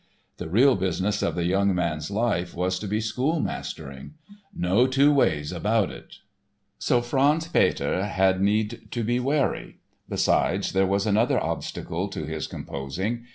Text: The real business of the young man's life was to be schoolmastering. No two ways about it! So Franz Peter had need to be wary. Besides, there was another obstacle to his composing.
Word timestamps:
The 0.37 0.49
real 0.49 0.75
business 0.75 1.21
of 1.21 1.35
the 1.35 1.45
young 1.45 1.75
man's 1.75 2.09
life 2.09 2.55
was 2.55 2.79
to 2.79 2.87
be 2.87 2.97
schoolmastering. 2.99 4.13
No 4.51 4.87
two 4.87 5.13
ways 5.13 5.51
about 5.51 5.91
it! 5.91 6.15
So 6.79 7.03
Franz 7.03 7.47
Peter 7.47 8.03
had 8.07 8.41
need 8.41 8.87
to 8.89 9.03
be 9.03 9.19
wary. 9.19 9.77
Besides, 10.09 10.71
there 10.71 10.87
was 10.87 11.05
another 11.05 11.39
obstacle 11.39 12.07
to 12.07 12.25
his 12.25 12.47
composing. 12.47 13.25